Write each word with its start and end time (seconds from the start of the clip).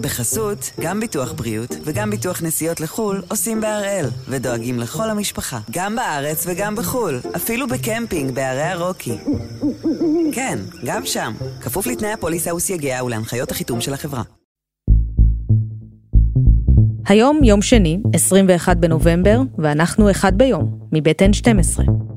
בחסות, 0.00 0.70
גם 0.80 1.00
ביטוח 1.00 1.32
בריאות 1.32 1.76
וגם 1.84 2.10
ביטוח 2.10 2.42
נסיעות 2.42 2.80
לחו"ל 2.80 3.22
עושים 3.28 3.60
בהראל, 3.60 4.06
ודואגים 4.28 4.78
לכל 4.78 5.10
המשפחה, 5.10 5.58
גם 5.70 5.96
בארץ 5.96 6.44
וגם 6.46 6.76
בחו"ל, 6.76 7.20
אפילו 7.36 7.68
בקמפינג 7.68 8.34
בערי 8.34 8.62
הרוקי. 8.62 9.16
כן, 10.32 10.58
גם 10.84 11.06
שם, 11.06 11.32
כפוף 11.60 11.86
לתנאי 11.86 12.12
הפוליסה 12.12 12.54
וסייגיה 12.54 13.04
ולהנחיות 13.04 13.50
החיתום 13.50 13.80
של 13.80 13.94
החברה. 13.94 14.22
היום 17.06 17.44
יום 17.44 17.62
שני, 17.62 18.00
21 18.14 18.76
בנובמבר, 18.76 19.40
ואנחנו 19.58 20.10
אחד 20.10 20.38
ביום, 20.38 20.78
מבית 20.92 21.22
N12. 21.22 22.09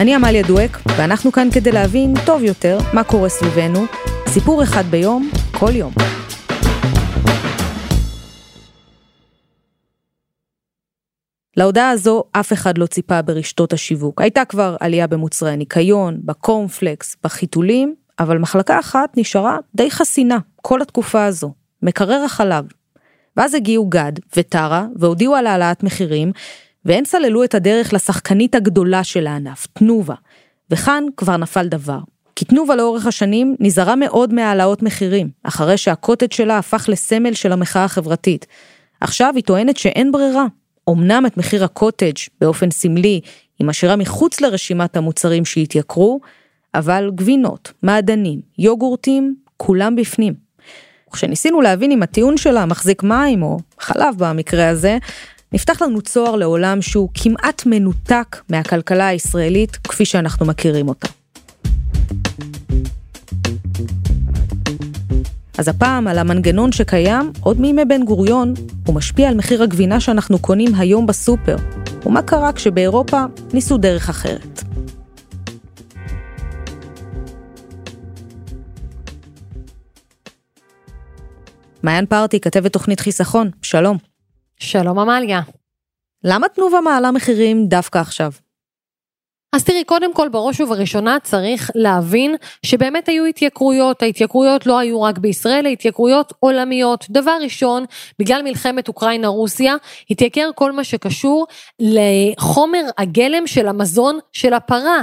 אני 0.00 0.14
עמליה 0.14 0.42
דואק, 0.42 0.78
ואנחנו 0.98 1.32
כאן 1.32 1.48
כדי 1.54 1.72
להבין 1.72 2.14
טוב 2.26 2.42
יותר 2.42 2.78
מה 2.94 3.04
קורה 3.04 3.28
סביבנו, 3.28 3.84
סיפור 4.28 4.62
אחד 4.62 4.84
ביום, 4.90 5.30
כל 5.58 5.76
יום. 5.76 5.92
להודעה 11.56 11.90
הזו 11.90 12.24
אף 12.32 12.52
אחד 12.52 12.78
לא 12.78 12.86
ציפה 12.86 13.22
ברשתות 13.22 13.72
השיווק. 13.72 14.20
הייתה 14.20 14.44
כבר 14.44 14.76
עלייה 14.80 15.06
במוצרי 15.06 15.50
הניקיון, 15.50 16.20
בקורנפלקס, 16.24 17.16
בחיתולים, 17.24 17.94
אבל 18.18 18.38
מחלקה 18.38 18.80
אחת 18.80 19.16
נשארה 19.16 19.58
די 19.74 19.90
חסינה 19.90 20.38
כל 20.62 20.82
התקופה 20.82 21.24
הזו, 21.24 21.52
מקרר 21.82 22.22
החלב. 22.24 22.64
ואז 23.36 23.54
הגיעו 23.54 23.88
גד 23.88 24.12
וטרה 24.36 24.86
והודיעו 24.96 25.34
על 25.34 25.46
העלאת 25.46 25.82
מחירים, 25.82 26.32
והן 26.84 27.04
סללו 27.04 27.44
את 27.44 27.54
הדרך 27.54 27.94
לשחקנית 27.94 28.54
הגדולה 28.54 29.04
של 29.04 29.26
הענף, 29.26 29.66
תנובה. 29.72 30.14
וכאן 30.70 31.04
כבר 31.16 31.36
נפל 31.36 31.66
דבר. 31.68 31.98
כי 32.36 32.44
תנובה 32.44 32.76
לאורך 32.76 33.06
השנים 33.06 33.56
נזהרה 33.60 33.96
מאוד 33.96 34.34
מהעלאות 34.34 34.82
מחירים, 34.82 35.30
אחרי 35.42 35.76
שהקוטג' 35.76 36.32
שלה 36.32 36.58
הפך 36.58 36.88
לסמל 36.88 37.34
של 37.34 37.52
המחאה 37.52 37.84
החברתית. 37.84 38.46
עכשיו 39.00 39.32
היא 39.36 39.44
טוענת 39.44 39.76
שאין 39.76 40.12
ברירה. 40.12 40.46
אמנם 40.90 41.26
את 41.26 41.36
מחיר 41.36 41.64
הקוטג' 41.64 42.16
באופן 42.40 42.70
סמלי 42.70 43.20
היא 43.58 43.66
משאירה 43.66 43.96
מחוץ 43.96 44.40
לרשימת 44.40 44.96
המוצרים 44.96 45.44
שהתייקרו, 45.44 46.20
אבל 46.74 47.10
גבינות, 47.14 47.72
מעדנים, 47.82 48.40
יוגורטים, 48.58 49.34
כולם 49.56 49.96
בפנים. 49.96 50.34
וכשניסינו 51.08 51.60
להבין 51.60 51.90
אם 51.90 52.02
הטיעון 52.02 52.36
שלה 52.36 52.66
מחזיק 52.66 53.02
מים, 53.02 53.42
או 53.42 53.58
חלב 53.78 54.14
במקרה 54.18 54.68
הזה, 54.68 54.98
נפתח 55.52 55.82
לנו 55.82 56.02
צוהר 56.02 56.36
לעולם 56.36 56.82
שהוא 56.82 57.08
כמעט 57.14 57.62
מנותק 57.66 58.36
מהכלכלה 58.50 59.06
הישראלית 59.06 59.76
כפי 59.76 60.04
שאנחנו 60.04 60.46
מכירים 60.46 60.88
אותה. 60.88 61.08
אז 65.58 65.68
הפעם 65.68 66.08
על 66.08 66.18
המנגנון 66.18 66.72
שקיים 66.72 67.32
עוד 67.40 67.60
מימי 67.60 67.84
בן 67.84 68.04
גוריון, 68.04 68.54
הוא 68.86 68.94
משפיע 68.94 69.28
על 69.28 69.34
מחיר 69.34 69.62
הגבינה 69.62 70.00
שאנחנו 70.00 70.38
קונים 70.38 70.74
היום 70.74 71.06
בסופר, 71.06 71.56
ומה 72.06 72.22
קרה 72.22 72.52
כשבאירופה 72.52 73.24
ניסו 73.52 73.78
דרך 73.78 74.08
אחרת. 74.08 74.62
מעיין 81.82 82.06
פרטי, 82.06 82.40
כתבת 82.40 82.72
תוכנית 82.72 83.00
חיסכון, 83.00 83.50
שלום. 83.62 84.09
שלום 84.62 84.98
עמליה. 84.98 85.40
למה 86.24 86.48
תנובה 86.48 86.80
מעלה 86.80 87.10
מחירים 87.10 87.66
דווקא 87.66 87.98
עכשיו? 87.98 88.30
אז 89.52 89.64
תראי, 89.64 89.84
קודם 89.84 90.14
כל, 90.14 90.28
בראש 90.28 90.60
ובראשונה 90.60 91.16
צריך 91.22 91.70
להבין 91.74 92.36
שבאמת 92.66 93.08
היו 93.08 93.24
התייקרויות. 93.24 94.02
ההתייקרויות 94.02 94.66
לא 94.66 94.78
היו 94.78 95.02
רק 95.02 95.18
בישראל, 95.18 95.66
ההתייקרויות 95.66 96.32
עולמיות. 96.40 97.06
דבר 97.10 97.36
ראשון, 97.42 97.84
בגלל 98.18 98.42
מלחמת 98.42 98.88
אוקראינה-רוסיה, 98.88 99.76
התייקר 100.10 100.50
כל 100.54 100.72
מה 100.72 100.84
שקשור 100.84 101.46
לחומר 101.80 102.82
הגלם 102.98 103.46
של 103.46 103.68
המזון 103.68 104.18
של 104.32 104.54
הפרה. 104.54 105.02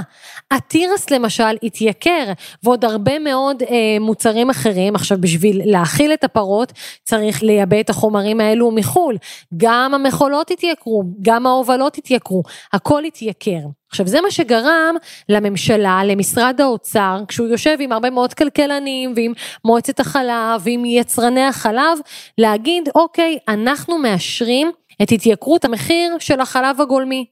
התירס 0.50 1.10
למשל 1.10 1.56
התייקר, 1.62 2.32
ועוד 2.62 2.84
הרבה 2.84 3.18
מאוד 3.18 3.62
אה, 3.62 3.96
מוצרים 4.00 4.50
אחרים. 4.50 4.94
עכשיו, 4.94 5.18
בשביל 5.20 5.60
להאכיל 5.64 6.12
את 6.12 6.24
הפרות, 6.24 6.72
צריך 7.04 7.42
לייבא 7.42 7.80
את 7.80 7.90
החומרים 7.90 8.40
האלו 8.40 8.70
מחו"ל. 8.70 9.16
גם 9.56 9.94
המכולות 9.94 10.50
התייקרו, 10.50 11.04
גם 11.22 11.46
ההובלות 11.46 11.98
התייקרו, 11.98 12.42
הכל 12.72 13.04
התייקר. 13.04 13.77
עכשיו 13.90 14.06
זה 14.06 14.20
מה 14.20 14.30
שגרם 14.30 14.94
לממשלה, 15.28 16.00
למשרד 16.04 16.60
האוצר, 16.60 17.22
כשהוא 17.28 17.48
יושב 17.48 17.76
עם 17.80 17.92
הרבה 17.92 18.10
מאוד 18.10 18.34
כלכלנים 18.34 19.12
ועם 19.16 19.32
מועצת 19.64 20.00
החלב 20.00 20.60
ועם 20.60 20.84
יצרני 20.84 21.44
החלב, 21.44 21.98
להגיד 22.38 22.88
אוקיי, 22.94 23.38
אנחנו 23.48 23.98
מאשרים 23.98 24.70
את 25.02 25.12
התייקרות 25.12 25.64
המחיר 25.64 26.16
של 26.18 26.40
החלב 26.40 26.80
הגולמי. 26.80 27.24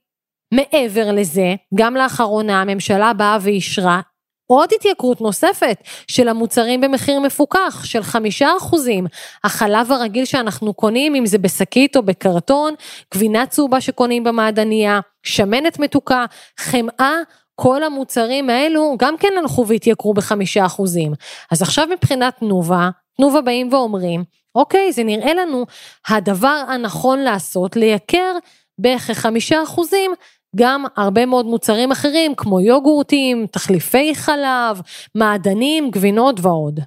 מעבר 0.54 1.12
לזה, 1.12 1.54
גם 1.74 1.94
לאחרונה 1.94 2.60
הממשלה 2.60 3.12
באה 3.12 3.38
ואישרה 3.40 4.00
עוד 4.46 4.68
התייקרות 4.76 5.20
נוספת 5.20 5.82
של 6.08 6.28
המוצרים 6.28 6.80
במחיר 6.80 7.20
מפוקח 7.20 7.84
של 7.84 8.02
חמישה 8.02 8.48
אחוזים. 8.58 9.06
החלב 9.44 9.92
הרגיל 9.92 10.24
שאנחנו 10.24 10.74
קונים, 10.74 11.14
אם 11.14 11.26
זה 11.26 11.38
בשקית 11.38 11.96
או 11.96 12.02
בקרטון, 12.02 12.74
גבינה 13.14 13.46
צהובה 13.46 13.80
שקונים 13.80 14.24
במעדניה, 14.24 15.00
שמנת 15.22 15.78
מתוקה, 15.78 16.24
חמאה, 16.58 17.14
כל 17.54 17.82
המוצרים 17.82 18.50
האלו 18.50 18.94
גם 18.98 19.16
כן 19.16 19.28
הלכו 19.38 19.66
והתייקרו 19.66 20.14
בחמישה 20.14 20.66
אחוזים. 20.66 21.12
אז 21.50 21.62
עכשיו 21.62 21.86
מבחינת 21.90 22.36
תנובה, 22.38 22.90
תנובה 23.16 23.40
באים 23.40 23.72
ואומרים, 23.72 24.24
אוקיי, 24.54 24.92
זה 24.92 25.04
נראה 25.04 25.34
לנו 25.34 25.66
הדבר 26.08 26.62
הנכון 26.68 27.18
לעשות, 27.18 27.76
לייקר 27.76 28.32
בכחמישה 28.78 29.62
אחוזים 29.62 30.12
גם 30.56 30.84
הרבה 30.96 31.26
מאוד 31.26 31.46
מוצרים 31.46 31.92
אחרים 31.92 32.34
כמו 32.34 32.60
יוגורטים, 32.60 33.46
תחליפי 33.46 34.14
חלב, 34.14 34.80
מעדנים, 35.14 35.90
גבינות 35.90 36.40
ועוד. 36.40 36.80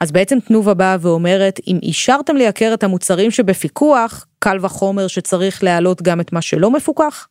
אז 0.00 0.12
בעצם 0.12 0.40
תנובה 0.40 0.74
באה 0.74 0.96
ואומרת, 1.00 1.60
אם 1.66 1.78
אישרתם 1.82 2.36
לייקר 2.36 2.74
את 2.74 2.84
המוצרים 2.84 3.30
שבפיקוח, 3.30 4.26
קל 4.38 4.58
וחומר 4.60 5.06
שצריך 5.06 5.64
להעלות 5.64 6.02
גם 6.02 6.20
את 6.20 6.32
מה 6.32 6.42
שלא 6.42 6.70
מפוקח? 6.70 7.28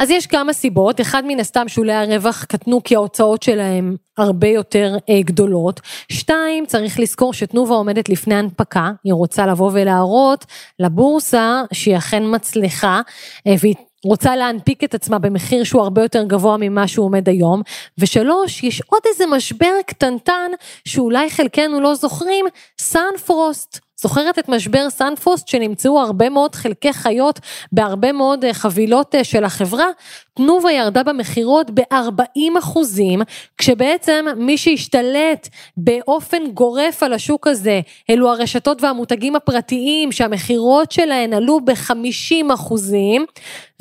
אז 0.00 0.10
יש 0.10 0.26
כמה 0.26 0.52
סיבות, 0.52 1.00
אחד 1.00 1.22
מן 1.26 1.40
הסתם 1.40 1.68
שולי 1.68 1.92
הרווח 1.92 2.44
קטנו 2.44 2.82
כי 2.82 2.94
ההוצאות 2.94 3.42
שלהם 3.42 3.96
הרבה 4.18 4.48
יותר 4.48 4.96
אה, 5.10 5.22
גדולות. 5.22 5.80
שתיים, 6.12 6.66
צריך 6.66 7.00
לזכור 7.00 7.32
שתנובה 7.32 7.74
עומדת 7.74 8.08
לפני 8.08 8.34
הנפקה, 8.34 8.90
היא 9.04 9.12
רוצה 9.12 9.46
לבוא 9.46 9.70
ולהראות 9.74 10.44
לבורסה 10.78 11.62
שהיא 11.72 11.96
אכן 11.96 12.22
מצליחה, 12.34 13.00
אה, 13.46 13.54
והיא 13.60 13.74
רוצה 14.04 14.36
להנפיק 14.36 14.84
את 14.84 14.94
עצמה 14.94 15.18
במחיר 15.18 15.64
שהוא 15.64 15.82
הרבה 15.82 16.02
יותר 16.02 16.24
גבוה 16.24 16.56
ממה 16.60 16.88
שהוא 16.88 17.06
עומד 17.06 17.28
היום, 17.28 17.62
ושלוש, 17.98 18.62
יש 18.62 18.82
עוד 18.86 19.02
איזה 19.06 19.26
משבר 19.26 19.72
קטנטן 19.86 20.50
שאולי 20.84 21.30
חלקנו 21.30 21.80
לא 21.80 21.94
זוכרים, 21.94 22.46
סאנפרוסט. 22.80 23.89
זוכרת 24.02 24.38
את 24.38 24.48
משבר 24.48 24.90
סאנפרוסט 24.90 25.48
שנמצאו 25.48 26.00
הרבה 26.00 26.28
מאוד 26.28 26.54
חלקי 26.54 26.92
חיות 26.92 27.40
בהרבה 27.72 28.12
מאוד 28.12 28.44
אה, 28.44 28.54
חבילות 28.54 29.14
אה, 29.14 29.24
של 29.24 29.44
החברה? 29.44 29.86
תנובה 30.34 30.72
ירדה 30.72 31.02
במכירות 31.02 31.70
ב-40 31.70 32.58
אחוזים, 32.58 33.22
כשבעצם 33.58 34.26
מי 34.36 34.58
שהשתלט 34.58 35.48
באופן 35.76 36.50
גורף 36.54 37.02
על 37.02 37.12
השוק 37.12 37.46
הזה, 37.46 37.80
אלו 38.10 38.30
הרשתות 38.30 38.82
והמותגים 38.82 39.36
הפרטיים 39.36 40.12
שהמכירות 40.12 40.92
שלהן 40.92 41.32
עלו 41.32 41.60
ב-50 41.64 42.54
אחוזים, 42.54 43.24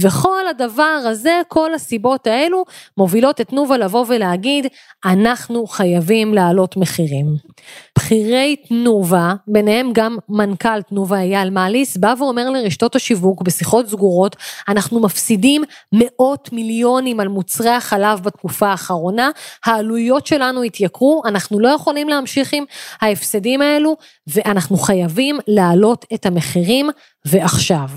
וכל 0.02 0.48
הדבר 0.50 0.84
הזה, 0.84 1.42
כל 1.48 1.74
הסיבות 1.74 2.28
האלו, 2.28 2.66
מובילות 2.98 3.42
את 3.42 3.48
תנובה 3.48 3.78
לבוא 3.78 4.06
ולהגיד, 4.08 4.68
אנחנו 5.06 5.68
חייבים 5.68 6.34
להעלות 6.34 6.78
מחירים. 6.78 7.26
בכירי 7.98 8.56
תנובה, 8.56 9.34
ביניהם 9.48 9.90
גם 9.94 10.09
מנכ"ל 10.30 10.82
תנובה 10.82 11.18
אייל 11.18 11.50
מאליס, 11.50 11.98
בא 11.98 12.14
ואומר 12.20 12.50
לרשתות 12.50 12.96
השיווק 12.96 13.42
בשיחות 13.42 13.88
סגורות, 13.88 14.36
אנחנו 14.68 15.00
מפסידים 15.00 15.64
מאות 15.94 16.50
מיליונים 16.52 17.20
על 17.20 17.28
מוצרי 17.28 17.70
החלב 17.70 18.20
בתקופה 18.24 18.68
האחרונה, 18.68 19.30
העלויות 19.66 20.28
שלנו 20.28 20.64
התייקרו, 20.64 21.22
אנחנו 21.26 21.60
לא 21.60 21.70
יכולים 21.70 22.10
להמשיך 22.10 22.54
עם 22.54 22.64
ההפסדים 23.02 23.62
האלו, 23.62 23.96
ואנחנו 24.28 24.78
חייבים 24.78 25.40
להעלות 25.48 26.06
את 26.14 26.26
המחירים 26.26 26.90
ועכשיו. 27.26 27.90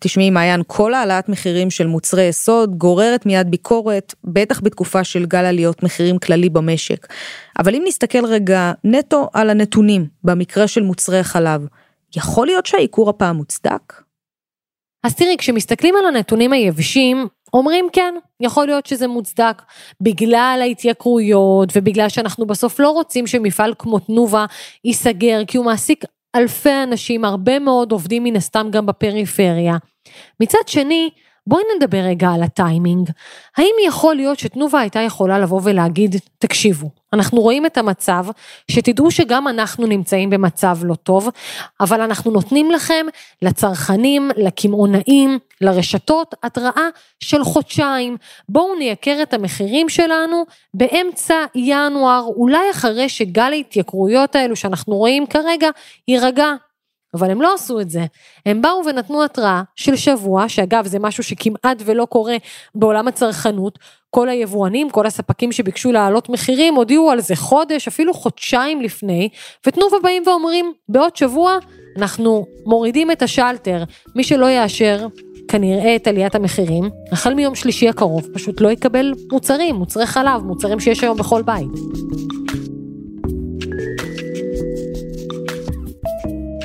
תשמעי 0.00 0.30
מעיין, 0.30 0.62
כל 0.66 0.94
העלאת 0.94 1.28
מחירים 1.28 1.70
של 1.70 1.86
מוצרי 1.86 2.22
יסוד 2.22 2.78
גוררת 2.78 3.26
מיד 3.26 3.50
ביקורת, 3.50 4.14
בטח 4.24 4.60
בתקופה 4.60 5.04
של 5.04 5.26
גל 5.26 5.44
עליות 5.44 5.82
מחירים 5.82 6.18
כללי 6.18 6.48
במשק. 6.48 7.06
אבל 7.58 7.74
אם 7.74 7.82
נסתכל 7.86 8.24
רגע 8.24 8.72
נטו 8.84 9.28
על 9.32 9.50
הנתונים, 9.50 10.06
במקרה 10.24 10.68
של 10.68 10.82
מוצרי 10.82 11.22
חלב, 11.22 11.66
יכול 12.16 12.46
להיות 12.46 12.66
שהעיקור 12.66 13.10
הפעם 13.10 13.36
מוצדק? 13.36 14.02
אז 15.04 15.14
תראי, 15.14 15.36
כשמסתכלים 15.38 15.94
על 15.96 16.06
הנתונים 16.06 16.52
היבשים, 16.52 17.28
אומרים 17.54 17.86
כן, 17.92 18.14
יכול 18.40 18.66
להיות 18.66 18.86
שזה 18.86 19.08
מוצדק 19.08 19.62
בגלל 20.00 20.58
ההתייקרויות 20.62 21.68
ובגלל 21.76 22.08
שאנחנו 22.08 22.46
בסוף 22.46 22.80
לא 22.80 22.90
רוצים 22.90 23.26
שמפעל 23.26 23.74
כמו 23.78 23.98
תנובה 23.98 24.46
ייסגר 24.84 25.40
כי 25.46 25.58
הוא 25.58 25.66
מעסיק 25.66 26.04
אלפי 26.36 26.82
אנשים, 26.82 27.24
הרבה 27.24 27.58
מאוד 27.58 27.92
עובדים 27.92 28.24
מן 28.24 28.36
הסתם 28.36 28.66
גם 28.70 28.86
בפריפריה. 28.86 29.76
מצד 30.40 30.58
שני, 30.66 31.10
בואי 31.50 31.62
נדבר 31.76 31.98
רגע 31.98 32.28
על 32.28 32.42
הטיימינג. 32.42 33.10
האם 33.56 33.74
יכול 33.86 34.14
להיות 34.14 34.38
שתנובה 34.38 34.80
הייתה 34.80 35.00
יכולה 35.00 35.38
לבוא 35.38 35.60
ולהגיד, 35.64 36.16
תקשיבו, 36.38 36.90
אנחנו 37.12 37.40
רואים 37.40 37.66
את 37.66 37.78
המצב, 37.78 38.26
שתדעו 38.70 39.10
שגם 39.10 39.48
אנחנו 39.48 39.86
נמצאים 39.86 40.30
במצב 40.30 40.78
לא 40.82 40.94
טוב, 40.94 41.28
אבל 41.80 42.00
אנחנו 42.00 42.30
נותנים 42.30 42.70
לכם, 42.70 43.06
לצרכנים, 43.42 44.30
לקמעונאים, 44.36 45.38
לרשתות, 45.60 46.34
התראה 46.42 46.88
של 47.20 47.44
חודשיים. 47.44 48.16
בואו 48.48 48.74
נייקר 48.74 49.18
את 49.22 49.34
המחירים 49.34 49.88
שלנו 49.88 50.44
באמצע 50.74 51.44
ינואר, 51.54 52.22
אולי 52.36 52.70
אחרי 52.70 53.08
שגל 53.08 53.52
ההתייקרויות 53.52 54.36
האלו 54.36 54.56
שאנחנו 54.56 54.96
רואים 54.96 55.26
כרגע, 55.26 55.68
יירגע. 56.08 56.54
אבל 57.14 57.30
הם 57.30 57.42
לא 57.42 57.54
עשו 57.54 57.80
את 57.80 57.90
זה. 57.90 58.04
הם 58.46 58.62
באו 58.62 58.82
ונתנו 58.86 59.24
התראה 59.24 59.62
של 59.76 59.96
שבוע, 59.96 60.48
שאגב 60.48 60.86
זה 60.86 60.98
משהו 60.98 61.22
שכמעט 61.22 61.82
ולא 61.84 62.04
קורה 62.04 62.36
בעולם 62.74 63.08
הצרכנות, 63.08 63.78
כל 64.10 64.28
היבואנים, 64.28 64.90
כל 64.90 65.06
הספקים 65.06 65.52
שביקשו 65.52 65.92
להעלות 65.92 66.28
מחירים, 66.28 66.74
הודיעו 66.74 67.10
על 67.10 67.20
זה 67.20 67.36
חודש, 67.36 67.88
אפילו 67.88 68.14
חודשיים 68.14 68.80
לפני, 68.80 69.28
ותנובה 69.66 69.96
באים 70.02 70.22
ואומרים, 70.26 70.72
בעוד 70.88 71.16
שבוע 71.16 71.58
אנחנו 71.96 72.46
מורידים 72.66 73.10
את 73.10 73.22
השלטר, 73.22 73.84
מי 74.16 74.24
שלא 74.24 74.50
יאשר 74.50 75.06
כנראה 75.48 75.96
את 75.96 76.06
עליית 76.06 76.34
המחירים, 76.34 76.90
החל 77.12 77.34
מיום 77.34 77.54
שלישי 77.54 77.88
הקרוב 77.88 78.26
פשוט 78.34 78.60
לא 78.60 78.68
יקבל 78.68 79.12
מוצרים, 79.32 79.74
מוצרי 79.74 80.06
חלב, 80.06 80.42
מוצרים 80.42 80.80
שיש 80.80 81.02
היום 81.02 81.18
בכל 81.18 81.42
בית. 81.42 81.68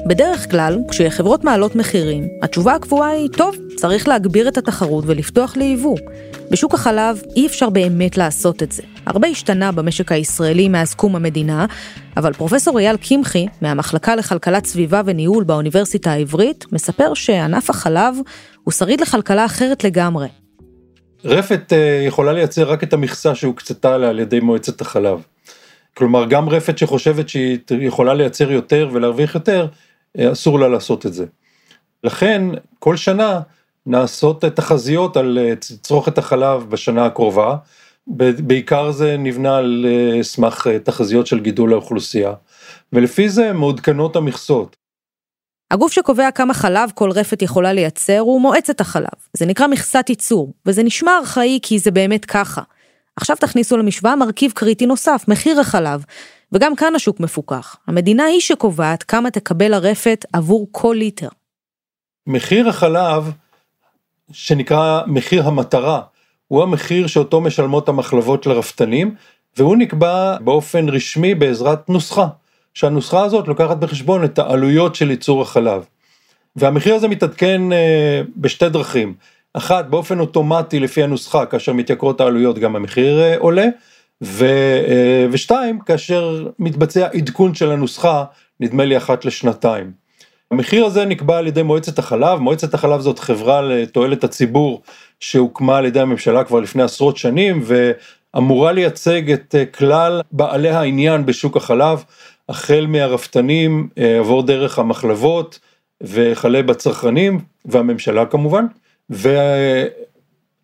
בדרך 0.07 0.51
כלל, 0.51 0.77
כשחברות 0.89 1.43
מעלות 1.43 1.75
מחירים, 1.75 2.27
התשובה 2.41 2.75
הקבועה 2.75 3.09
היא, 3.09 3.29
טוב, 3.29 3.55
צריך 3.75 4.07
להגביר 4.07 4.47
את 4.47 4.57
התחרות 4.57 5.03
ולפתוח 5.07 5.57
ליבוא. 5.57 5.97
בשוק 6.51 6.73
החלב 6.73 7.21
אי 7.35 7.47
אפשר 7.47 7.69
באמת 7.69 8.17
לעשות 8.17 8.63
את 8.63 8.71
זה. 8.71 8.83
הרבה 9.05 9.27
השתנה 9.27 9.71
במשק 9.71 10.11
הישראלי 10.11 10.67
מאז 10.67 10.93
קום 10.93 11.15
המדינה, 11.15 11.65
אבל 12.17 12.33
פרופסור 12.33 12.79
אייל 12.79 12.97
קמחי, 12.97 13.47
מהמחלקה 13.61 14.15
לכלכלת 14.15 14.65
סביבה 14.65 15.01
וניהול 15.05 15.43
באוניברסיטה 15.43 16.11
העברית, 16.11 16.65
מספר 16.71 17.13
שענף 17.13 17.69
החלב 17.69 18.15
הוא 18.63 18.71
שריד 18.71 19.01
לכלכלה 19.01 19.45
אחרת 19.45 19.83
לגמרי. 19.83 20.27
רפת 21.25 21.73
אה, 21.73 22.03
יכולה 22.07 22.33
לייצר 22.33 22.63
רק 22.63 22.83
את 22.83 22.93
המכסה 22.93 23.35
שהוקצתה 23.35 23.97
לה 23.97 24.09
על 24.09 24.19
ידי 24.19 24.39
מועצת 24.39 24.81
החלב. 24.81 25.19
כלומר, 25.97 26.25
גם 26.25 26.49
רפת 26.49 26.77
שחושבת 26.77 27.29
שהיא 27.29 27.57
יכולה 27.69 28.13
לייצר 28.13 28.51
יותר 28.51 28.89
ולהרוויח 28.93 29.35
יותר, 29.35 29.67
אסור 30.19 30.59
לה 30.59 30.67
לעשות 30.67 31.05
את 31.05 31.13
זה. 31.13 31.25
לכן 32.03 32.41
כל 32.79 32.97
שנה 32.97 33.39
נעשות 33.85 34.45
תחזיות 34.45 35.17
על 35.17 35.37
אה, 35.41 35.55
צרוכת 35.55 36.17
החלב 36.17 36.65
בשנה 36.69 37.05
הקרובה, 37.05 37.55
בעיקר 38.07 38.91
זה 38.91 39.17
נבנה 39.17 39.57
על 39.57 39.85
אה, 39.87 40.23
סמך 40.23 40.67
תחזיות 40.83 41.27
של 41.27 41.39
גידול 41.39 41.73
האוכלוסייה, 41.73 42.33
ולפי 42.93 43.29
זה 43.29 43.53
מעודכנות 43.53 44.15
המכסות. 44.15 44.75
הגוף 45.71 45.91
שקובע 45.91 46.31
כמה 46.31 46.53
חלב 46.53 46.91
כל 46.93 47.11
רפת 47.11 47.41
יכולה 47.41 47.73
לייצר 47.73 48.19
הוא 48.19 48.41
מועצת 48.41 48.81
החלב. 48.81 49.15
זה 49.33 49.45
נקרא 49.45 49.67
מכסת 49.67 50.05
ייצור, 50.09 50.53
וזה 50.65 50.83
נשמע 50.83 51.17
ארכאי 51.17 51.59
כי 51.61 51.79
זה 51.79 51.91
באמת 51.91 52.25
ככה. 52.25 52.61
עכשיו 53.15 53.35
תכניסו 53.35 53.77
למשוואה 53.77 54.15
מרכיב 54.15 54.51
קריטי 54.51 54.85
נוסף, 54.85 55.25
מחיר 55.27 55.59
החלב. 55.59 56.03
וגם 56.51 56.75
כאן 56.75 56.95
השוק 56.95 57.19
מפוקח. 57.19 57.75
המדינה 57.87 58.23
היא 58.23 58.39
שקובעת 58.39 59.03
כמה 59.03 59.31
תקבל 59.31 59.73
הרפת 59.73 60.25
עבור 60.33 60.67
כל 60.71 60.95
ליטר. 60.97 61.29
מחיר 62.27 62.69
החלב, 62.69 63.31
שנקרא 64.31 65.01
מחיר 65.07 65.47
המטרה, 65.47 66.01
הוא 66.47 66.63
המחיר 66.63 67.07
שאותו 67.07 67.41
משלמות 67.41 67.89
המחלבות 67.89 68.45
לרפתנים, 68.45 69.15
והוא 69.57 69.77
נקבע 69.77 70.37
באופן 70.37 70.89
רשמי 70.89 71.35
בעזרת 71.35 71.89
נוסחה, 71.89 72.27
שהנוסחה 72.73 73.23
הזאת 73.23 73.47
לוקחת 73.47 73.77
בחשבון 73.77 74.23
את 74.23 74.39
העלויות 74.39 74.95
של 74.95 75.11
ייצור 75.11 75.41
החלב. 75.41 75.85
והמחיר 76.55 76.95
הזה 76.95 77.07
מתעדכן 77.07 77.73
אה, 77.73 78.21
בשתי 78.37 78.69
דרכים, 78.69 79.13
אחת 79.53 79.85
באופן 79.85 80.19
אוטומטי 80.19 80.79
לפי 80.79 81.03
הנוסחה, 81.03 81.45
כאשר 81.45 81.73
מתייקרות 81.73 82.21
העלויות 82.21 82.59
גם 82.59 82.75
המחיר 82.75 83.19
אה, 83.19 83.37
עולה, 83.37 83.65
ו, 84.23 84.45
אה, 84.87 85.25
ושתיים, 85.31 85.79
כאשר 85.79 86.47
מתבצע 86.59 87.07
עדכון 87.07 87.55
של 87.55 87.71
הנוסחה, 87.71 88.23
נדמה 88.59 88.85
לי 88.85 88.97
אחת 88.97 89.25
לשנתיים. 89.25 89.91
המחיר 90.51 90.85
הזה 90.85 91.05
נקבע 91.05 91.37
על 91.37 91.47
ידי 91.47 91.63
מועצת 91.63 91.99
החלב, 91.99 92.39
מועצת 92.39 92.73
החלב 92.73 92.99
זאת 92.99 93.19
חברה 93.19 93.61
לתועלת 93.61 94.23
הציבור 94.23 94.81
שהוקמה 95.19 95.77
על 95.77 95.85
ידי 95.85 95.99
הממשלה 95.99 96.43
כבר 96.43 96.59
לפני 96.59 96.83
עשרות 96.83 97.17
שנים 97.17 97.61
ואמורה 97.63 98.71
לייצג 98.71 99.31
את 99.31 99.55
אה, 99.55 99.65
כלל 99.65 100.21
בעלי 100.31 100.69
העניין 100.69 101.25
בשוק 101.25 101.57
החלב, 101.57 102.03
החל 102.49 102.85
מהרפתנים, 102.89 103.89
אה, 103.97 104.19
עבור 104.19 104.43
דרך 104.43 104.79
המחלבות 104.79 105.59
וכלה 106.01 106.63
בצרכנים 106.63 107.39
והממשלה 107.65 108.25
כמובן. 108.25 108.65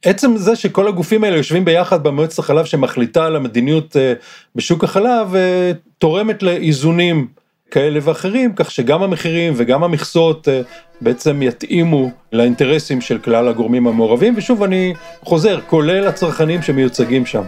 עצם 0.06 0.38
זה 0.38 0.56
שכל 0.56 0.88
הגופים 0.88 1.24
האלה 1.24 1.38
יושבים 1.38 1.66
ביחד 1.66 2.04
במועצת 2.04 2.40
החלב 2.40 2.66
שמחליטה 2.66 3.26
על 3.26 3.36
המדיניות 3.36 3.98
אה, 3.98 4.14
בשוק 4.56 4.84
החלב 4.84 5.36
אה, 5.36 5.72
תורמת 5.98 6.44
לאיזונים 6.44 7.28
כאלה 7.72 8.00
ואחרים 8.04 8.54
כך 8.56 8.72
שגם 8.72 9.04
המחירים 9.04 9.54
וגם 9.56 9.84
המכסות 9.84 10.48
אה, 10.48 10.62
בעצם 11.02 11.42
יתאימו 11.42 12.12
לאינטרסים 12.34 13.02
של 13.02 13.18
כלל 13.18 13.48
הגורמים 13.48 13.88
המעורבים 13.88 14.34
ושוב 14.38 14.64
אני 14.64 14.94
חוזר 15.24 15.60
כולל 15.68 16.08
הצרכנים 16.08 16.62
שמיוצגים 16.62 17.26
שם. 17.26 17.44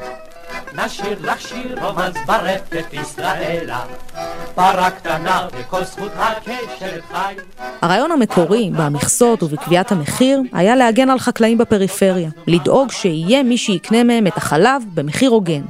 נשיר 0.75 1.17
לך 1.21 1.41
שיר 1.41 1.85
רומנס 1.85 2.15
ברפת 2.27 2.85
ישראלה, 2.93 3.79
פרה 4.55 4.91
קטנה 4.91 5.47
וכל 5.57 5.83
זכות 5.83 6.11
הקשר 6.15 6.99
חי. 7.11 7.33
הרעיון 7.81 8.11
המקורי 8.11 8.71
במכסות 8.77 9.43
ובקביעת 9.43 9.91
המחיר 9.91 10.41
היה 10.53 10.75
להגן 10.75 11.09
על 11.09 11.19
חקלאים 11.19 11.57
בפריפריה, 11.57 12.29
לדאוג 12.47 12.91
שיהיה 12.91 13.43
מי 13.43 13.57
שיקנה 13.57 14.03
מהם 14.03 14.27
את 14.27 14.37
החלב 14.37 14.83
במחיר 14.93 15.31
הוגן. 15.31 15.61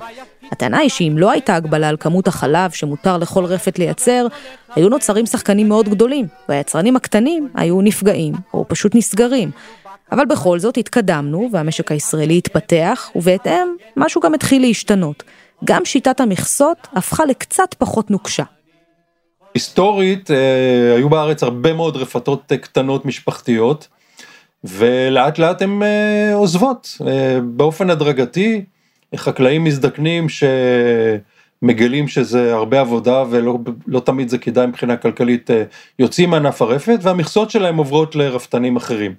הטענה 0.52 0.78
היא 0.78 0.90
שאם 0.90 1.14
לא 1.18 1.32
הייתה 1.32 1.56
הגבלה 1.56 1.90
על 1.90 1.98
כמות 2.00 2.28
החלב 2.28 2.72
שמותר 2.72 3.18
לכל 3.18 3.46
רפת 3.46 3.80
לייצר, 3.80 4.28
היו 4.76 4.90
נוצרים 4.90 5.26
שחקנים 5.26 5.70
מאוד 5.70 5.90
גדולים, 5.90 6.28
והיצרנים 6.50 6.96
הקטנים 6.96 7.50
היו 7.56 7.82
נפגעים 7.82 8.34
או 8.54 8.66
פשוט 8.68 8.96
נסגרים. 8.96 9.52
אבל 10.12 10.26
בכל 10.26 10.60
זאת 10.60 10.78
התקדמנו 10.78 11.50
והמשק 11.52 11.92
הישראלי 11.92 12.38
התפתח, 12.38 13.10
ובהתאם 13.16 13.68
משהו 13.98 14.22
גם 14.22 14.34
התחיל 14.34 14.62
להשתנות. 14.62 15.24
גם 15.64 15.86
שיטת 15.86 16.20
המכסות 16.20 16.78
הפכה 16.94 17.26
לקצת 17.26 17.74
פחות 17.78 18.12
נוקשה. 18.12 18.44
היסטורית 19.54 20.32
אה, 20.32 20.96
היו 20.96 21.10
בארץ 21.10 21.44
הרבה 21.44 21.74
מאוד 21.74 21.98
רפתות 21.98 22.52
אה, 22.52 22.58
קטנות 22.58 23.06
משפחתיות, 23.06 23.88
ולאט 24.64 25.40
לאט 25.40 25.62
הן 25.62 25.84
אה, 25.84 26.34
עוזבות 26.34 26.98
באופן 27.44 27.90
הדרגתי, 27.90 28.66
חקלאים 29.16 29.64
מזדקנים 29.64 30.30
ש... 30.30 30.44
מגלים 31.64 32.08
שזה 32.08 32.54
הרבה 32.54 32.80
עבודה 32.82 33.24
ולא 33.30 33.58
לא 33.88 34.00
תמיד 34.00 34.30
זה 34.30 34.38
כדאי 34.38 34.68
מבחינה 34.68 34.98
כלכלית, 34.98 35.52
אה, 35.52 35.64
יוצאים 36.00 36.30
מענף 36.30 36.62
הרפת 36.62 37.00
והמכסות 37.02 37.52
שלהם 37.52 37.78
עוברות 37.78 38.16
לרפתנים 38.16 38.76
אחרים. 38.76 39.14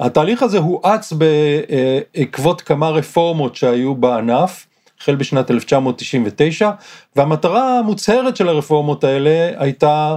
התהליך 0.00 0.42
הזה 0.42 0.58
הואץ 0.58 1.12
בעקבות 1.12 2.60
כמה 2.60 2.88
רפורמות 2.88 3.56
שהיו 3.56 3.94
בענף, 3.94 4.66
החל 5.00 5.16
בשנת 5.16 5.50
1999, 5.50 6.70
והמטרה 7.16 7.78
המוצהרת 7.78 8.36
של 8.36 8.48
הרפורמות 8.48 9.04
האלה 9.04 9.50
הייתה 9.56 10.16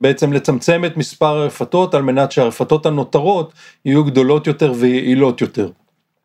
בעצם 0.00 0.32
לצמצם 0.32 0.84
את 0.86 0.96
מספר 0.96 1.26
הרפתות 1.26 1.94
על 1.94 2.02
מנת 2.02 2.32
שהרפתות 2.32 2.86
הנותרות 2.86 3.52
יהיו 3.84 4.04
גדולות 4.04 4.46
יותר 4.46 4.72
ויעילות 4.76 5.40
יותר. 5.40 5.68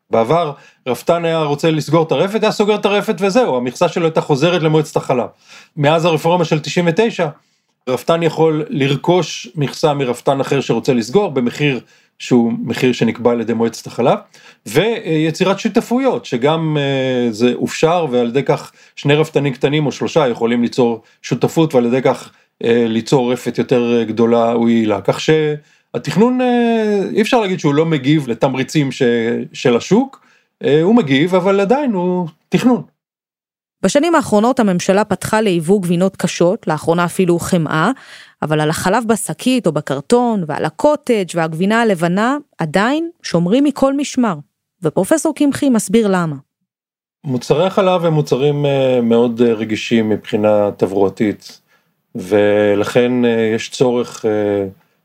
בעבר 0.09 0.53
רפתן 0.87 1.25
היה 1.25 1.43
רוצה 1.43 1.71
לסגור 1.71 2.03
את 2.03 2.11
הרפת, 2.11 2.43
היה 2.43 2.51
סוגר 2.51 2.75
את 2.75 2.85
הרפת 2.85 3.15
וזהו, 3.19 3.57
המכסה 3.57 3.87
שלו 3.87 4.05
הייתה 4.05 4.21
חוזרת 4.21 4.61
למועצת 4.61 4.95
החלב. 4.95 5.27
מאז 5.77 6.05
הרפורמה 6.05 6.45
של 6.45 6.59
99, 6.59 7.29
רפתן 7.89 8.23
יכול 8.23 8.65
לרכוש 8.69 9.47
מכסה 9.55 9.93
מרפתן 9.93 10.39
אחר 10.39 10.61
שרוצה 10.61 10.93
לסגור 10.93 11.31
במחיר 11.31 11.79
שהוא 12.19 12.53
מחיר 12.63 12.93
שנקבע 12.93 13.31
על 13.31 13.41
ידי 13.41 13.53
מועצת 13.53 13.87
החלב, 13.87 14.17
ויצירת 14.65 15.59
שותפויות, 15.59 16.25
שגם 16.25 16.77
אה, 16.79 17.31
זה 17.31 17.53
אופשר 17.53 18.05
ועל 18.11 18.27
ידי 18.27 18.43
כך 18.43 18.71
שני 18.95 19.15
רפתנים 19.15 19.53
קטנים 19.53 19.85
או 19.85 19.91
שלושה 19.91 20.27
יכולים 20.27 20.61
ליצור 20.61 21.01
שותפות 21.21 21.75
ועל 21.75 21.85
ידי 21.85 22.01
כך 22.01 22.31
אה, 22.63 22.85
ליצור 22.87 23.33
רפת 23.33 23.57
יותר 23.57 24.03
גדולה 24.03 24.53
או 24.53 24.69
יעילה, 24.69 25.01
כך 25.01 25.19
שהתכנון 25.19 25.57
אה, 26.41 26.99
אי 27.13 27.21
אפשר 27.21 27.39
להגיד 27.39 27.59
שהוא 27.59 27.73
לא 27.73 27.85
מגיב 27.85 28.27
לתמריצים 28.27 28.91
ש, 28.91 29.01
של 29.53 29.77
השוק, 29.77 30.27
הוא 30.83 30.95
מגיב, 30.95 31.35
אבל 31.35 31.59
עדיין 31.59 31.91
הוא 31.91 32.27
תכנון. 32.49 32.81
בשנים 33.83 34.15
האחרונות 34.15 34.59
הממשלה 34.59 35.05
פתחה 35.05 35.41
ליבוא 35.41 35.81
גבינות 35.81 36.15
קשות, 36.15 36.67
לאחרונה 36.67 37.05
אפילו 37.05 37.39
חמאה, 37.39 37.91
אבל 38.41 38.61
על 38.61 38.69
החלב 38.69 39.03
בשקית 39.07 39.67
או 39.67 39.71
בקרטון 39.71 40.43
ועל 40.47 40.65
הקוטג' 40.65 41.25
והגבינה 41.35 41.81
הלבנה 41.81 42.37
עדיין 42.57 43.09
שומרים 43.23 43.63
מכל 43.63 43.93
משמר. 43.93 44.35
ופרופסור 44.83 45.35
קמחי 45.35 45.69
מסביר 45.69 46.07
למה. 46.07 46.35
מוצרי 47.23 47.65
החלב 47.65 48.05
הם 48.05 48.13
מוצרים 48.13 48.65
אה, 48.65 48.99
מאוד 49.01 49.41
אה, 49.41 49.53
רגישים 49.53 50.09
מבחינה 50.09 50.69
תברואתית, 50.77 51.61
ולכן 52.15 53.25
אה, 53.25 53.51
יש 53.55 53.69
צורך 53.69 54.25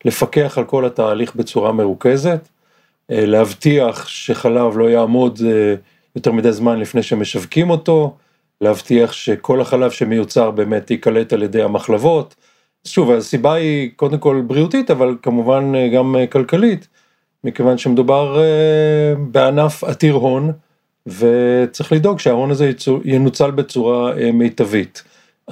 לפקח 0.04 0.58
על 0.58 0.64
כל 0.64 0.84
התהליך 0.84 1.34
בצורה 1.36 1.72
מרוכזת, 1.72 2.48
להבטיח 3.08 4.08
שחלב 4.08 4.78
לא 4.78 4.90
יעמוד 4.90 5.40
יותר 6.16 6.32
מדי 6.32 6.52
זמן 6.52 6.80
לפני 6.80 7.02
שמשווקים 7.02 7.70
אותו, 7.70 8.16
להבטיח 8.60 9.12
שכל 9.12 9.60
החלב 9.60 9.90
שמיוצר 9.90 10.50
באמת 10.50 10.90
ייקלט 10.90 11.32
על 11.32 11.42
ידי 11.42 11.62
המחלבות. 11.62 12.34
שוב, 12.84 13.10
הסיבה 13.10 13.54
היא 13.54 13.90
קודם 13.96 14.18
כל 14.18 14.42
בריאותית, 14.46 14.90
אבל 14.90 15.16
כמובן 15.22 15.72
גם 15.94 16.16
כלכלית, 16.30 16.88
מכיוון 17.44 17.78
שמדובר 17.78 18.42
בענף 19.30 19.84
עתיר 19.84 20.14
הון. 20.14 20.52
וצריך 21.06 21.92
לדאוג 21.92 22.18
שההון 22.18 22.50
הזה 22.50 22.70
ינוצל 23.04 23.50
בצורה 23.50 24.18
אה, 24.18 24.32
מיטבית. 24.32 25.02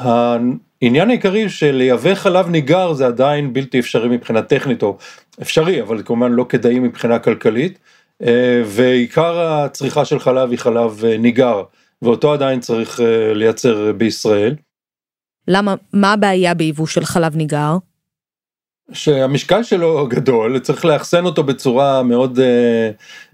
העניין 0.02 1.10
העיקרי 1.10 1.48
של 1.48 1.70
לייבא 1.70 2.14
חלב 2.14 2.48
ניגר 2.48 2.92
זה 2.92 3.06
עדיין 3.06 3.52
בלתי 3.52 3.78
אפשרי 3.78 4.08
מבחינה 4.08 4.42
טכנית 4.42 4.82
או 4.82 4.96
אפשרי 5.42 5.82
אבל 5.82 6.02
כמובן 6.04 6.32
לא 6.32 6.46
כדאי 6.48 6.78
מבחינה 6.78 7.18
כלכלית 7.18 7.78
אה, 8.22 8.62
ועיקר 8.66 9.40
הצריכה 9.40 10.04
של 10.04 10.18
חלב 10.18 10.50
היא 10.50 10.58
חלב 10.58 11.04
אה, 11.04 11.18
ניגר 11.18 11.62
ואותו 12.02 12.32
עדיין 12.32 12.60
צריך 12.60 13.00
לייצר 13.34 13.92
בישראל. 13.92 14.54
למה 15.48 15.74
מה 15.92 16.12
הבעיה 16.12 16.54
ביבוא 16.54 16.86
של 16.86 17.04
חלב 17.04 17.36
ניגר? 17.36 17.76
שהמשקל 18.92 19.62
שלו 19.62 20.06
גדול, 20.08 20.58
צריך 20.58 20.84
לאחסן 20.84 21.24
אותו 21.24 21.42
בצורה 21.42 22.02
מאוד 22.02 22.38
אה, 22.38 22.42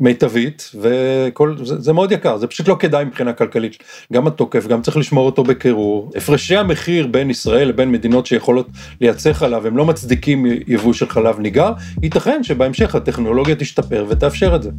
מיטבית, 0.00 0.70
וכל, 0.80 1.56
זה, 1.64 1.80
זה 1.80 1.92
מאוד 1.92 2.12
יקר, 2.12 2.36
זה 2.36 2.46
פשוט 2.46 2.68
לא 2.68 2.76
כדאי 2.78 3.04
מבחינה 3.04 3.32
כלכלית, 3.32 3.82
גם 4.12 4.26
התוקף, 4.26 4.66
גם 4.66 4.82
צריך 4.82 4.96
לשמור 4.96 5.26
אותו 5.26 5.44
בקירור. 5.44 6.12
הפרשי 6.16 6.56
המחיר 6.56 7.06
בין 7.06 7.30
ישראל 7.30 7.68
לבין 7.68 7.92
מדינות 7.92 8.26
שיכולות 8.26 8.68
לייצא 9.00 9.32
חלב, 9.32 9.66
הם 9.66 9.76
לא 9.76 9.84
מצדיקים 9.84 10.46
יבוא 10.66 10.92
של 10.92 11.08
חלב 11.08 11.38
ניגר, 11.38 11.72
ייתכן 12.02 12.42
שבהמשך 12.42 12.94
הטכנולוגיה 12.94 13.54
תשתפר 13.54 14.06
ותאפשר 14.08 14.56
את 14.56 14.62
זה. 14.62 14.70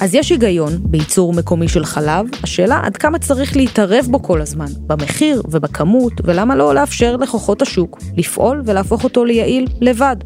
אז 0.00 0.14
יש 0.14 0.30
היגיון 0.30 0.72
בייצור 0.80 1.32
מקומי 1.32 1.68
של 1.68 1.84
חלב, 1.84 2.26
השאלה 2.42 2.80
עד 2.84 2.96
כמה 2.96 3.18
צריך 3.18 3.56
להתערב 3.56 4.06
בו 4.10 4.22
כל 4.22 4.40
הזמן, 4.40 4.66
במחיר 4.86 5.42
ובכמות, 5.48 6.12
ולמה 6.24 6.56
לא 6.56 6.74
לאפשר 6.74 7.16
לכוחות 7.16 7.62
השוק 7.62 8.00
לפעול 8.16 8.62
ולהפוך 8.64 9.04
אותו 9.04 9.24
ליעיל 9.24 9.66
לבד. 9.80 10.16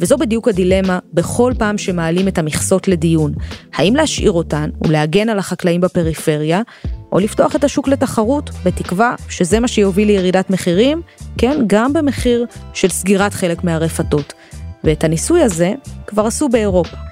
וזו 0.00 0.16
בדיוק 0.18 0.48
הדילמה 0.48 0.98
בכל 1.12 1.52
פעם 1.58 1.78
שמעלים 1.78 2.28
את 2.28 2.38
המכסות 2.38 2.88
לדיון. 2.88 3.32
האם 3.74 3.96
להשאיר 3.96 4.32
אותן 4.32 4.70
ולהגן 4.86 5.28
על 5.28 5.38
החקלאים 5.38 5.80
בפריפריה, 5.80 6.62
או 7.12 7.18
לפתוח 7.18 7.56
את 7.56 7.64
השוק 7.64 7.88
לתחרות, 7.88 8.50
בתקווה 8.64 9.14
שזה 9.28 9.60
מה 9.60 9.68
שיוביל 9.68 10.08
לירידת 10.08 10.50
מחירים, 10.50 11.02
כן, 11.38 11.60
גם 11.66 11.92
במחיר 11.92 12.46
של 12.74 12.88
סגירת 12.88 13.34
חלק 13.34 13.64
מהרפתות. 13.64 14.32
ואת 14.84 15.04
הניסוי 15.04 15.42
הזה 15.42 15.72
כבר 16.06 16.26
עשו 16.26 16.48
באירופה. 16.48 17.11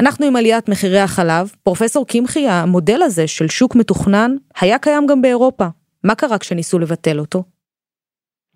אנחנו 0.00 0.26
עם 0.26 0.36
עליית 0.36 0.68
מחירי 0.68 0.98
החלב, 0.98 1.52
פרופסור 1.62 2.06
קמחי, 2.06 2.48
המודל 2.48 3.02
הזה 3.02 3.26
של 3.26 3.48
שוק 3.48 3.76
מתוכנן, 3.76 4.36
היה 4.60 4.78
קיים 4.78 5.06
גם 5.06 5.22
באירופה. 5.22 5.66
מה 6.04 6.14
קרה 6.14 6.38
כשניסו 6.38 6.78
לבטל 6.78 7.18
אותו? 7.18 7.44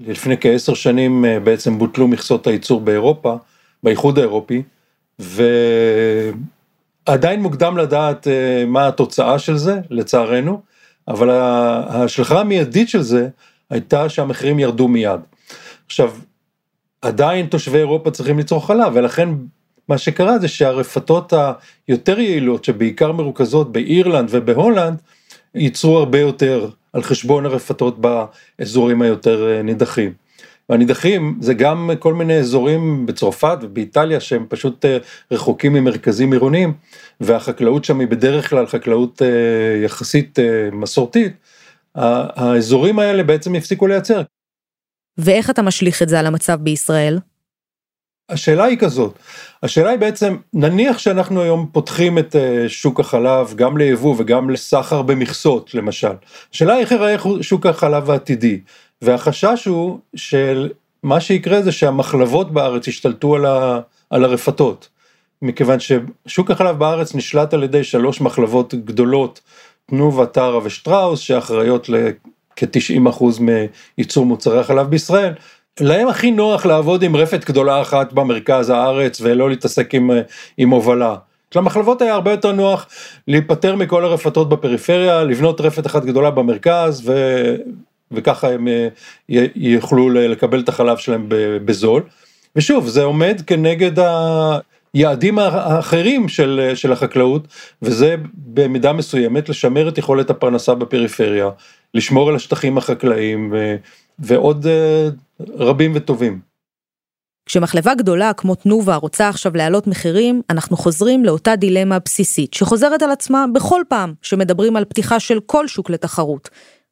לפני 0.01 0.37
כעשר 0.41 0.75
שנים 0.75 1.25
אה, 1.25 1.41
בעצם 1.41 1.79
בוטלו 1.79 2.09
מכסות 2.09 2.47
הייצור 2.47 2.81
באירופה, 2.81 3.37
באיחוד 3.83 4.19
האירופי, 4.19 4.63
ועדיין 5.19 6.33
מוקדם 7.43 7.77
לדעת 7.77 8.29
אה, 8.29 8.65
מה 8.67 8.89
התוצאה 8.89 9.39
של 9.39 9.57
זה, 9.57 9.81
לצערנו, 9.91 10.61
אבל 11.09 11.31
ההשלכה 11.31 12.41
המיידית 12.41 12.89
של 12.89 13.03
זה 13.03 13.29
הייתה 13.71 14.09
שהמחירים 14.09 14.59
ירדו 14.59 14.89
מיד. 14.89 15.21
עכשיו, 15.87 16.13
עדיין 17.03 17.47
תושבי 17.47 17.79
אירופה 17.79 18.11
צריכים 18.11 18.39
לצרוך 18.39 18.67
חלב, 18.67 18.93
ולכן 18.95 19.29
מה 19.89 19.99
שקרה 19.99 20.39
זה 20.39 20.49
שהרפתות 20.49 21.33
היותר 21.89 22.21
יעילות, 22.21 22.65
שבעיקר 22.65 23.13
מרוכזות 23.13 23.73
באירלנד 23.73 24.29
ובהולנד, 24.31 24.99
ייצרו 25.55 25.99
הרבה 25.99 26.21
יותר 26.21 26.69
על 26.93 27.03
חשבון 27.03 27.47
הרפתות 27.47 27.97
באזורים 28.01 29.03
היותר 29.03 29.49
אה, 29.49 29.63
נידחים. 29.63 30.13
והנידחים 30.69 31.39
זה 31.41 31.55
גם 31.55 31.91
כל 31.99 32.15
מיני 32.15 32.39
אזורים 32.39 33.07
בצרפת 33.07 33.59
ובאיטליה 33.63 34.21
שהם 34.21 34.47
פשוט 34.49 34.85
אה, 34.85 34.99
רחוקים 35.31 35.73
ממרכזים 35.73 36.33
עירוניים 36.33 36.73
והחקלאות 37.21 37.85
שם 37.85 38.01
היא 38.01 38.09
בדרך 38.09 38.51
כלל 38.51 38.67
חקלאות 38.67 39.23
אה, 39.23 39.85
יחסית 39.85 40.39
מסורתית, 40.73 41.33
האזורים 41.95 42.99
האלה 42.99 43.23
בעצם 43.23 43.55
הפסיקו 43.55 43.87
לייצר. 43.87 44.23
ואיך 45.19 45.51
אתה 45.51 45.63
משליך 45.63 46.03
את 46.03 46.09
זה 46.09 46.19
על 46.19 46.27
המצב 46.27 46.59
בישראל? 46.61 47.19
השאלה 48.29 48.65
היא 48.65 48.79
כזאת, 48.79 49.19
השאלה 49.63 49.91
היא 49.91 49.99
בעצם, 49.99 50.37
נניח 50.53 50.99
שאנחנו 50.99 51.43
היום 51.43 51.69
פותחים 51.73 52.19
את 52.19 52.37
אה, 52.37 52.65
שוק 52.69 53.01
החלב 53.01 53.55
גם 53.57 53.79
ליבוא 53.79 54.15
וגם 54.19 54.51
לסחר 54.51 55.03
במכסות 55.03 55.75
למשל, 55.75 56.13
השאלה 56.55 56.73
היא 56.75 56.81
איך 56.81 56.93
ייראה 56.93 57.17
שוק 57.41 57.67
החלב 57.67 58.11
העתידי, 58.11 58.61
והחשש 59.03 59.65
הוא 59.67 59.99
שמה 60.17 61.21
שיקרה 61.21 61.63
זה 61.63 61.73
שהמחלבות 61.73 62.53
בארץ 62.53 62.89
ישתלטו 62.89 63.35
על, 63.35 63.47
ה, 63.47 63.81
על 64.11 64.25
הרפתות, 64.25 64.89
מכיוון 65.43 65.79
ששוק 65.81 66.51
החלב 66.51 66.79
בארץ 66.79 67.15
נשלט 67.15 67.55
על 67.55 67.63
ידי 67.63 67.85
שלוש 67.85 68.21
מחלבות 68.21 68.75
גדולות, 68.75 69.41
תנובה, 69.87 70.27
טרה 70.27 70.59
ושטראוס, 70.65 71.21
שאחראיות 71.21 71.89
לכ-90% 71.89 73.25
מייצור 73.41 74.27
מוצרי 74.27 74.61
החלב 74.61 74.87
בישראל, 74.87 75.33
להם 75.81 76.09
הכי 76.09 76.31
נוח 76.31 76.67
לעבוד 76.67 77.03
עם 77.03 77.17
רפת 77.17 77.45
גדולה 77.45 77.81
אחת 77.81 78.13
במרכז 78.13 78.71
הארץ 78.71 79.21
ולא 79.21 79.51
להתעסק 79.51 79.95
עם, 79.95 80.11
עם 80.57 80.71
הובלה. 80.71 81.17
למחלבות 81.57 82.03
היה 82.03 82.15
הרבה 82.15 82.31
יותר 82.31 82.53
נוח 82.53 82.87
להיפטר 83.29 83.77
מכל 83.77 84.05
הרפתות 84.05 84.49
בפריפריה, 84.49 85.25
לבנות 85.25 85.61
רפת 85.61 85.87
אחת 85.87 86.05
גדולה 86.05 86.31
במרכז 86.31 87.03
ו, 87.05 87.13
וככה 88.13 88.51
הם 88.51 88.69
אה, 88.69 88.89
יוכלו 89.57 90.11
לקבל 90.11 90.61
את 90.61 90.69
החלב 90.69 90.97
שלהם 90.97 91.27
בזול. 91.65 92.03
ושוב, 92.57 92.89
זה 92.89 93.03
עומד 93.03 93.41
כנגד 93.47 93.93
היעדים 94.95 95.39
האחרים 95.39 96.29
של, 96.29 96.73
של 96.75 96.93
החקלאות, 96.93 97.49
וזה 97.83 98.17
במידה 98.35 98.93
מסוימת 98.93 99.49
לשמר 99.49 99.89
את 99.89 99.99
יכולת 99.99 100.31
הפרנסה 100.31 100.75
בפריפריה, 100.75 101.49
לשמור 101.95 102.29
על 102.29 102.37
השטחים 102.37 102.79
החקלאיים 102.79 103.55
ועוד 104.19 104.67
אה, 104.67 105.09
רבים 105.41 105.93
וטובים. 105.95 106.41
כשמחלבה 107.47 107.95
גדולה 107.95 108.33
כמו 108.33 108.55
תנובה 108.55 108.97
רוצה 108.97 109.29
עכשיו 109.29 109.57
להעלות 109.57 109.87
מחירים, 109.87 110.43
אנחנו 110.51 110.77
חוזרים 110.77 111.25
לאותה 111.25 111.57
דילמה 111.57 111.99
בסיסית 111.99 112.55
שחוזרת 112.55 113.03
על 113.03 113.11
עצמה 113.11 113.45
בכל 113.55 113.83
פעם 113.89 114.15
שמדברים 114.23 114.77
על 114.77 114.85
פתיחה 114.85 115.21
של 115.21 115.41
כל 115.47 115.69
שוק 115.69 115.91
לתחרות. 115.91 116.49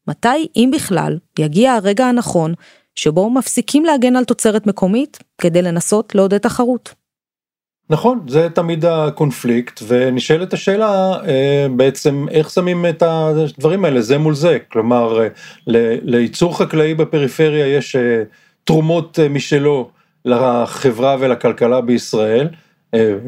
מתי, 0.08 0.48
אם 0.56 0.70
בכלל, 0.74 1.18
יגיע 1.38 1.72
הרגע 1.72 2.06
הנכון 2.06 2.54
שבו 2.94 3.30
מפסיקים 3.30 3.84
להגן 3.84 4.16
על 4.16 4.24
תוצרת 4.24 4.66
מקומית 4.66 5.18
כדי 5.38 5.62
לנסות 5.62 6.14
לעודד 6.14 6.38
תחרות? 6.38 6.94
נכון, 7.92 8.20
זה 8.28 8.48
תמיד 8.50 8.84
הקונפליקט, 8.84 9.82
ונשאלת 9.86 10.52
השאלה 10.52 11.12
אה, 11.26 11.66
בעצם 11.76 12.26
איך 12.30 12.50
שמים 12.50 12.86
את 12.86 13.02
הדברים 13.02 13.84
האלה 13.84 14.00
זה 14.00 14.18
מול 14.18 14.34
זה, 14.34 14.58
כלומר 14.72 15.20
לייצור 16.02 16.58
חקלאי 16.58 16.94
בפריפריה 16.94 17.66
יש 17.66 17.96
אה, 17.96 18.22
תרומות 18.64 19.18
אה, 19.18 19.28
משלו 19.28 19.90
לחברה 20.24 21.16
ולכלכלה 21.20 21.80
בישראל 21.80 22.48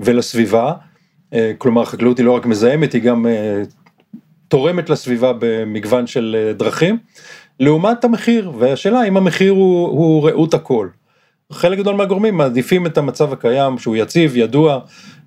ולסביבה. 0.04 0.73
כלומר, 1.59 1.83
החקלאות 1.83 2.18
היא 2.18 2.26
לא 2.26 2.33
רק 2.33 2.47
מזהמת, 2.47 2.92
היא 2.92 3.02
גם 3.02 3.26
תורמת 4.49 4.90
לסביבה 4.90 5.33
במגוון 5.38 6.06
של 6.06 6.52
דרכים, 6.56 6.99
לעומת 7.61 8.04
המחיר, 8.04 8.52
והשאלה 8.59 9.04
אם 9.04 9.16
המחיר 9.16 9.52
הוא, 9.52 9.88
הוא 9.88 10.28
ראות 10.28 10.54
הכל. 10.54 10.88
חלק 11.52 11.78
גדול 11.78 11.94
מהגורמים 11.94 12.36
מעדיפים 12.36 12.86
את 12.86 12.98
המצב 12.98 13.32
הקיים 13.32 13.78
שהוא 13.78 13.96
יציב, 13.96 14.36
ידוע, 14.36 14.78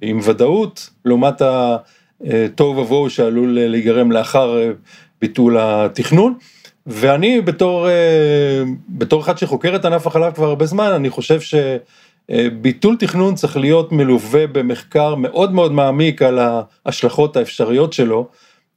עם 0.02 0.20
ודאות, 0.24 0.90
לעומת 1.06 1.42
התוהו 1.42 2.78
ובוהו 2.78 3.10
שעלול 3.10 3.60
להיגרם 3.60 4.12
לאחר 4.12 4.58
ביטול 5.22 5.58
התכנון. 5.60 6.34
ואני 6.88 7.42
בתור, 7.42 7.88
בתור 8.90 9.22
אחד 9.22 9.38
שחוקר 9.38 9.76
את 9.76 9.86
ענף 9.86 10.08
החלב 10.08 10.34
כבר 10.34 10.48
הרבה 10.48 10.66
זמן, 10.66 10.92
אני 10.96 11.10
חושב 11.10 11.40
שביטול 12.32 12.96
תכנון 13.00 13.36
צריך 13.36 13.58
להיות 13.58 13.92
מלווה 13.92 14.48
במחקר 14.48 15.16
מאוד 15.16 15.54
מאוד 15.54 15.72
מעמיק 15.72 16.22
על 16.22 16.40
ההשלכות 16.86 17.38
האפשריות 17.38 17.94
שלו. 17.94 18.28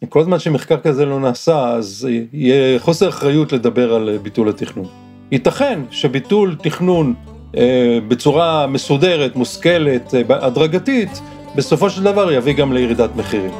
כל 0.08 0.24
זמן 0.24 0.38
שמחקר 0.38 0.76
כזה 0.80 1.04
לא 1.04 1.20
נעשה, 1.20 1.68
אז 1.68 2.08
יהיה 2.32 2.78
חוסר 2.78 3.08
אחריות 3.08 3.52
לדבר 3.52 3.94
על 3.94 4.18
ביטול 4.22 4.48
התכנון. 4.48 5.09
ייתכן 5.32 5.80
שביטול 5.90 6.56
תכנון 6.62 7.14
אה, 7.56 7.98
בצורה 8.08 8.66
מסודרת, 8.66 9.36
מושכלת, 9.36 10.14
אה, 10.14 10.46
הדרגתית, 10.46 11.20
בסופו 11.56 11.90
של 11.90 12.02
דבר 12.02 12.32
יביא 12.32 12.54
גם 12.54 12.72
לירידת 12.72 13.16
מחירים. 13.16 13.50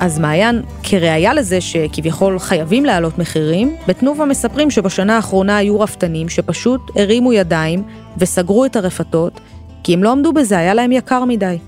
אז 0.00 0.18
מעיין, 0.18 0.62
כראיה 0.82 1.34
לזה 1.34 1.60
שכביכול 1.60 2.38
חייבים 2.38 2.84
להעלות 2.84 3.18
מחירים, 3.18 3.76
בתנובה 3.88 4.24
מספרים 4.24 4.70
שבשנה 4.70 5.16
האחרונה 5.16 5.56
היו 5.56 5.80
רפתנים 5.80 6.28
שפשוט 6.28 6.80
הרימו 6.96 7.32
ידיים 7.32 7.82
וסגרו 8.18 8.64
את 8.64 8.76
הרפתות, 8.76 9.40
כי 9.84 9.94
אם 9.94 10.02
לא 10.02 10.12
עמדו 10.12 10.32
בזה 10.32 10.58
היה 10.58 10.74
להם 10.74 10.92
יקר 10.92 11.24
מדי. 11.24 11.58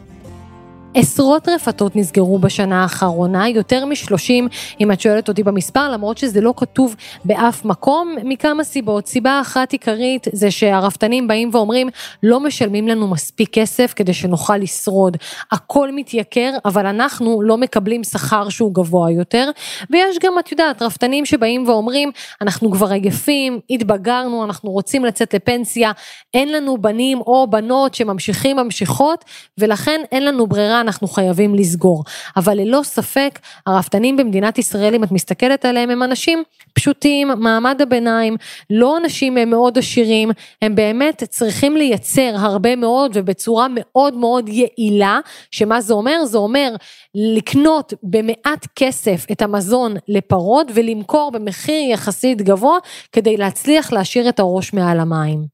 עשרות 0.94 1.48
רפתות 1.48 1.96
נסגרו 1.96 2.38
בשנה 2.38 2.82
האחרונה, 2.82 3.48
יותר 3.48 3.84
מ-30 3.84 4.48
אם 4.80 4.92
את 4.92 5.00
שואלת 5.00 5.28
אותי 5.28 5.42
במספר, 5.42 5.90
למרות 5.90 6.18
שזה 6.18 6.40
לא 6.40 6.54
כתוב 6.56 6.96
באף 7.24 7.64
מקום, 7.64 8.16
מכמה 8.24 8.64
סיבות. 8.64 9.06
סיבה 9.06 9.40
אחת 9.40 9.72
עיקרית 9.72 10.26
זה 10.32 10.50
שהרפתנים 10.50 11.28
באים 11.28 11.50
ואומרים, 11.52 11.88
לא 12.22 12.40
משלמים 12.40 12.88
לנו 12.88 13.08
מספיק 13.08 13.48
כסף 13.52 13.92
כדי 13.96 14.14
שנוכל 14.14 14.56
לשרוד. 14.56 15.16
הכל 15.52 15.92
מתייקר, 15.92 16.50
אבל 16.64 16.86
אנחנו 16.86 17.42
לא 17.42 17.56
מקבלים 17.56 18.04
שכר 18.04 18.48
שהוא 18.48 18.74
גבוה 18.74 19.10
יותר. 19.10 19.50
ויש 19.90 20.18
גם, 20.22 20.32
את 20.38 20.52
יודעת, 20.52 20.82
רפתנים 20.82 21.26
שבאים 21.26 21.68
ואומרים, 21.68 22.10
אנחנו 22.40 22.70
כבר 22.70 22.90
עייפים, 22.92 23.60
התבגרנו, 23.70 24.44
אנחנו 24.44 24.70
רוצים 24.70 25.04
לצאת 25.04 25.34
לפנסיה, 25.34 25.92
אין 26.34 26.52
לנו 26.52 26.78
בנים 26.78 27.20
או 27.20 27.46
בנות 27.50 27.94
שממשיכים 27.94 28.56
ממשיכות, 28.56 29.24
ולכן 29.58 30.00
אין 30.12 30.24
לנו 30.24 30.46
ברירה. 30.46 30.81
אנחנו 30.82 31.08
חייבים 31.08 31.54
לסגור. 31.54 32.04
אבל 32.36 32.54
ללא 32.54 32.80
ספק, 32.82 33.38
הרפתנים 33.66 34.16
במדינת 34.16 34.58
ישראל, 34.58 34.94
אם 34.94 35.04
את 35.04 35.12
מסתכלת 35.12 35.64
עליהם, 35.64 35.90
הם 35.90 36.02
אנשים 36.02 36.42
פשוטים, 36.72 37.28
מעמד 37.36 37.82
הביניים, 37.82 38.36
לא 38.70 38.98
אנשים 38.98 39.34
מאוד 39.50 39.78
עשירים, 39.78 40.30
הם 40.62 40.74
באמת 40.74 41.24
צריכים 41.24 41.76
לייצר 41.76 42.30
הרבה 42.34 42.76
מאוד 42.76 43.10
ובצורה 43.14 43.66
מאוד 43.70 44.14
מאוד 44.14 44.48
יעילה, 44.48 45.18
שמה 45.50 45.80
זה 45.80 45.94
אומר? 45.94 46.24
זה 46.24 46.38
אומר 46.38 46.74
לקנות 47.14 47.94
במעט 48.02 48.66
כסף 48.76 49.26
את 49.32 49.42
המזון 49.42 49.94
לפרות 50.08 50.66
ולמכור 50.74 51.30
במחיר 51.30 51.90
יחסית 51.90 52.42
גבוה 52.42 52.78
כדי 53.12 53.36
להצליח 53.36 53.92
להשאיר 53.92 54.28
את 54.28 54.40
הראש 54.40 54.72
מעל 54.72 55.00
המים. 55.00 55.51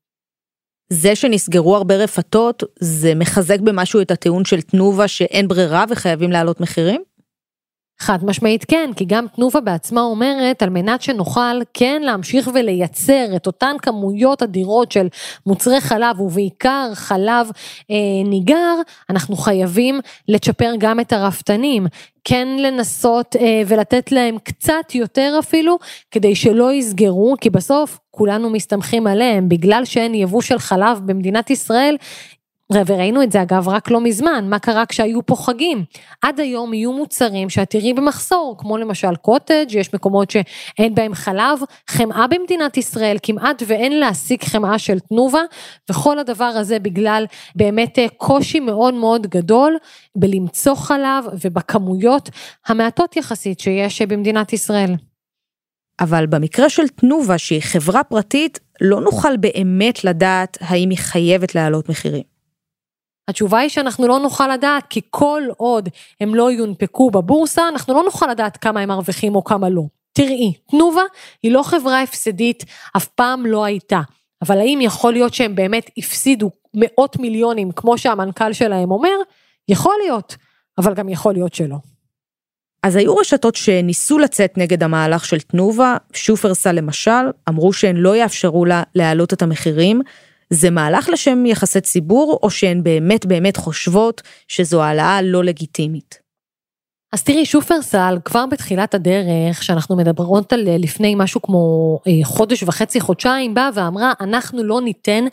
זה 0.92 1.16
שנסגרו 1.16 1.76
הרבה 1.76 1.96
רפתות, 1.96 2.62
זה 2.80 3.14
מחזק 3.14 3.60
במשהו 3.60 4.00
את 4.00 4.10
הטיעון 4.10 4.44
של 4.44 4.60
תנובה 4.60 5.08
שאין 5.08 5.48
ברירה 5.48 5.84
וחייבים 5.90 6.30
להעלות 6.32 6.60
מחירים? 6.60 7.02
חד 7.98 8.24
משמעית 8.24 8.64
כן, 8.64 8.90
כי 8.96 9.04
גם 9.04 9.26
תנובה 9.36 9.60
בעצמה 9.60 10.00
אומרת, 10.00 10.62
על 10.62 10.70
מנת 10.70 11.02
שנוכל 11.02 11.60
כן 11.74 12.02
להמשיך 12.04 12.50
ולייצר 12.54 13.36
את 13.36 13.46
אותן 13.46 13.76
כמויות 13.82 14.42
אדירות 14.42 14.92
של 14.92 15.08
מוצרי 15.46 15.80
חלב, 15.80 16.20
ובעיקר 16.20 16.90
חלב 16.94 17.50
אה, 17.90 17.96
ניגר, 18.24 18.74
אנחנו 19.10 19.36
חייבים 19.36 20.00
לצ'פר 20.28 20.72
גם 20.78 21.00
את 21.00 21.12
הרפתנים. 21.12 21.86
כן 22.24 22.48
לנסות 22.58 23.36
אה, 23.36 23.62
ולתת 23.66 24.12
להם 24.12 24.36
קצת 24.44 24.94
יותר 24.94 25.36
אפילו, 25.38 25.78
כדי 26.10 26.34
שלא 26.34 26.72
יסגרו, 26.72 27.34
כי 27.40 27.50
בסוף 27.50 27.98
כולנו 28.10 28.50
מסתמכים 28.50 29.06
עליהם, 29.06 29.48
בגלל 29.48 29.84
שאין 29.84 30.14
יבוא 30.14 30.40
של 30.40 30.58
חלב 30.58 31.00
במדינת 31.06 31.50
ישראל, 31.50 31.96
וראינו 32.72 33.22
את 33.22 33.32
זה 33.32 33.42
אגב 33.42 33.68
רק 33.68 33.90
לא 33.90 34.00
מזמן, 34.00 34.46
מה 34.48 34.58
קרה 34.58 34.86
כשהיו 34.86 35.26
פה 35.26 35.36
חגים? 35.36 35.84
עד 36.22 36.40
היום 36.40 36.74
יהיו 36.74 36.92
מוצרים 36.92 37.50
שאת 37.50 37.70
תראי 37.70 37.94
במחסור, 37.94 38.56
כמו 38.58 38.76
למשל 38.76 39.16
קוטג', 39.16 39.66
יש 39.70 39.94
מקומות 39.94 40.30
שאין 40.30 40.94
בהם 40.94 41.14
חלב, 41.14 41.58
חמאה 41.90 42.26
במדינת 42.26 42.76
ישראל, 42.76 43.16
כמעט 43.22 43.62
ואין 43.66 44.00
להשיג 44.00 44.44
חמאה 44.44 44.78
של 44.78 45.00
תנובה, 45.00 45.40
וכל 45.90 46.18
הדבר 46.18 46.44
הזה 46.44 46.78
בגלל 46.78 47.26
באמת 47.54 47.98
אה, 47.98 48.06
קושי 48.16 48.60
מאוד 48.60 48.94
מאוד 48.94 49.26
גדול 49.26 49.76
בלמצוא 50.16 50.74
חלב 50.74 51.24
ובכמויות 51.44 52.30
המעטות 52.66 53.16
יחסית 53.16 53.60
שיש 53.60 54.02
במדינת 54.02 54.52
ישראל. 54.52 54.94
אבל 56.00 56.26
במקרה 56.26 56.68
של 56.68 56.88
תנובה, 56.88 57.38
שהיא 57.38 57.62
חברה 57.62 58.04
פרטית, 58.04 58.58
לא 58.80 59.00
נוכל 59.00 59.36
באמת 59.36 60.04
לדעת 60.04 60.58
האם 60.60 60.90
היא 60.90 60.98
חייבת 60.98 61.54
להעלות 61.54 61.88
מחירים. 61.88 62.37
התשובה 63.28 63.58
היא 63.58 63.68
שאנחנו 63.68 64.08
לא 64.08 64.18
נוכל 64.18 64.54
לדעת, 64.54 64.84
כי 64.90 65.00
כל 65.10 65.42
עוד 65.56 65.88
הם 66.20 66.34
לא 66.34 66.50
יונפקו 66.50 67.10
בבורסה, 67.10 67.68
אנחנו 67.68 67.94
לא 67.94 68.02
נוכל 68.02 68.26
לדעת 68.26 68.56
כמה 68.56 68.80
הם 68.80 68.88
מרוויחים 68.88 69.34
או 69.34 69.44
כמה 69.44 69.68
לא. 69.68 69.82
תראי, 70.12 70.52
תנובה 70.70 71.02
היא 71.42 71.52
לא 71.52 71.62
חברה 71.62 72.02
הפסדית, 72.02 72.64
אף 72.96 73.06
פעם 73.06 73.46
לא 73.46 73.64
הייתה. 73.64 74.00
אבל 74.42 74.58
האם 74.58 74.78
יכול 74.82 75.12
להיות 75.12 75.34
שהם 75.34 75.54
באמת 75.54 75.90
הפסידו 75.98 76.50
מאות 76.74 77.16
מיליונים, 77.16 77.72
כמו 77.72 77.98
שהמנכ"ל 77.98 78.52
שלהם 78.52 78.90
אומר? 78.90 79.16
יכול 79.68 79.94
להיות, 80.04 80.36
אבל 80.78 80.94
גם 80.94 81.08
יכול 81.08 81.32
להיות 81.32 81.54
שלא. 81.54 81.76
אז 82.82 82.96
היו 82.96 83.16
רשתות 83.16 83.54
שניסו 83.54 84.18
לצאת 84.18 84.58
נגד 84.58 84.82
המהלך 84.82 85.24
של 85.24 85.40
תנובה, 85.40 85.96
שופרסל 86.12 86.72
למשל, 86.72 87.30
אמרו 87.48 87.72
שהן 87.72 87.96
לא 87.96 88.16
יאפשרו 88.16 88.64
לה 88.64 88.82
להעלות 88.94 89.32
את 89.32 89.42
המחירים, 89.42 90.00
זה 90.50 90.70
מהלך 90.70 91.08
לשם 91.08 91.46
יחסי 91.46 91.80
ציבור, 91.80 92.38
או 92.42 92.50
שהן 92.50 92.82
באמת 92.82 93.26
באמת 93.26 93.56
חושבות 93.56 94.22
שזו 94.48 94.82
העלאה 94.82 95.22
לא 95.22 95.44
לגיטימית? 95.44 96.28
אז 97.12 97.22
תראי, 97.22 97.46
שופרסל 97.46 98.18
כבר 98.24 98.46
בתחילת 98.46 98.94
הדרך, 98.94 99.62
שאנחנו 99.62 99.96
מדברות 99.96 100.52
על 100.52 100.68
לפני 100.78 101.14
משהו 101.16 101.42
כמו 101.42 101.98
אה, 102.06 102.12
חודש 102.24 102.62
וחצי, 102.62 103.00
חודשיים, 103.00 103.54
באה 103.54 103.70
ואמרה, 103.74 104.12
אנחנו 104.20 104.64
לא 104.64 104.80
ניתן 104.80 105.24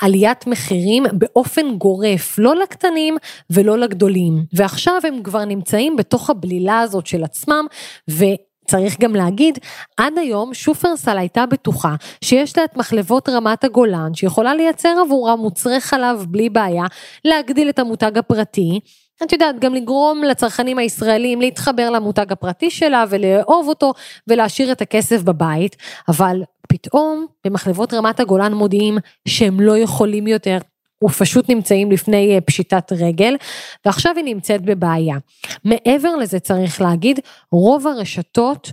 עליית 0.00 0.46
מחירים 0.46 1.04
באופן 1.12 1.78
גורף, 1.78 2.38
לא 2.38 2.56
לקטנים 2.56 3.16
ולא 3.50 3.78
לגדולים. 3.78 4.44
ועכשיו 4.52 5.00
הם 5.04 5.22
כבר 5.22 5.44
נמצאים 5.44 5.96
בתוך 5.96 6.30
הבלילה 6.30 6.80
הזאת 6.80 7.06
של 7.06 7.24
עצמם, 7.24 7.66
ו... 8.10 8.24
צריך 8.66 9.00
גם 9.00 9.14
להגיד, 9.14 9.58
עד 9.96 10.18
היום 10.18 10.54
שופרסל 10.54 11.18
הייתה 11.18 11.46
בטוחה 11.46 11.94
שיש 12.24 12.58
לה 12.58 12.64
את 12.64 12.76
מחלבות 12.76 13.28
רמת 13.28 13.64
הגולן, 13.64 14.14
שיכולה 14.14 14.54
לייצר 14.54 14.94
עבורה 15.04 15.36
מוצרי 15.36 15.80
חלב 15.80 16.26
בלי 16.28 16.48
בעיה, 16.48 16.84
להגדיל 17.24 17.68
את 17.68 17.78
המותג 17.78 18.18
הפרטי. 18.18 18.80
את 19.22 19.32
יודעת, 19.32 19.58
גם 19.60 19.74
לגרום 19.74 20.22
לצרכנים 20.24 20.78
הישראלים 20.78 21.40
להתחבר 21.40 21.90
למותג 21.90 22.32
הפרטי 22.32 22.70
שלה 22.70 23.04
ולאהוב 23.10 23.68
אותו 23.68 23.92
ולהשאיר 24.28 24.72
את 24.72 24.82
הכסף 24.82 25.22
בבית, 25.22 25.76
אבל 26.08 26.42
פתאום 26.68 27.26
במחלבות 27.46 27.94
רמת 27.94 28.20
הגולן 28.20 28.54
מודיעים 28.54 28.98
שהם 29.28 29.60
לא 29.60 29.78
יכולים 29.78 30.26
יותר 30.26 30.58
ופשוט 31.04 31.48
נמצאים 31.48 31.90
לפני 31.90 32.34
אה, 32.34 32.40
פשיטת 32.40 32.92
רגל, 32.92 33.36
ועכשיו 33.86 34.12
היא 34.16 34.24
נמצאת 34.24 34.62
בבעיה. 34.62 35.16
מעבר 35.64 36.16
לזה 36.16 36.40
צריך 36.40 36.80
להגיד, 36.80 37.20
רוב 37.52 37.86
הרשתות 37.86 38.72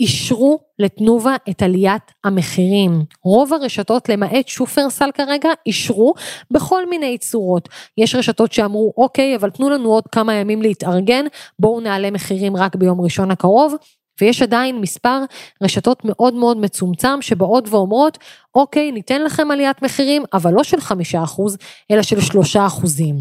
אישרו 0.00 0.58
לתנובה 0.78 1.36
את 1.50 1.62
עליית 1.62 2.02
המחירים. 2.24 3.04
רוב 3.24 3.52
הרשתות, 3.52 4.08
למעט 4.08 4.48
שופרסל 4.48 5.10
כרגע, 5.14 5.48
אישרו 5.66 6.14
בכל 6.50 6.88
מיני 6.88 7.18
צורות. 7.18 7.68
יש 7.98 8.14
רשתות 8.14 8.52
שאמרו, 8.52 8.92
אוקיי, 8.96 9.36
אבל 9.36 9.50
תנו 9.50 9.70
לנו 9.70 9.92
עוד 9.92 10.04
כמה 10.12 10.34
ימים 10.34 10.62
להתארגן, 10.62 11.24
בואו 11.58 11.80
נעלה 11.80 12.10
מחירים 12.10 12.56
רק 12.56 12.76
ביום 12.76 13.00
ראשון 13.00 13.30
הקרוב. 13.30 13.74
ויש 14.20 14.42
עדיין 14.42 14.80
מספר 14.80 15.18
רשתות 15.62 16.02
מאוד 16.04 16.34
מאוד 16.34 16.56
מצומצם 16.56 17.22
שבאות 17.22 17.68
ואומרות, 17.68 18.18
אוקיי, 18.54 18.92
ניתן 18.92 19.22
לכם 19.22 19.50
עליית 19.50 19.82
מחירים, 19.82 20.22
אבל 20.32 20.52
לא 20.52 20.64
של 20.64 20.80
חמישה 20.80 21.22
אחוז, 21.22 21.56
אלא 21.90 22.02
של 22.02 22.20
שלושה 22.20 22.66
אחוזים. 22.66 23.16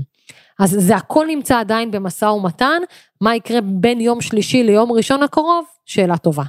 אז 0.60 0.76
זה 0.80 0.96
הכל 0.96 1.26
נמצא 1.28 1.60
עדיין 1.60 1.92
במשא 1.92 2.26
ומתן, 2.26 2.82
מה 3.22 3.36
יקרה 3.36 3.62
בין 3.62 4.02
יום 4.02 4.22
שלישי 4.22 4.64
ליום 4.64 4.92
ראשון 4.92 5.24
הקרוב? 5.24 5.66
שאלה 5.86 6.18
טובה. 6.18 6.44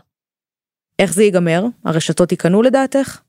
איך 0.98 1.12
זה 1.12 1.22
ייגמר? 1.22 1.64
הרשתות 1.84 2.32
ייכנעו 2.32 2.62
לדעתך? 2.62 3.20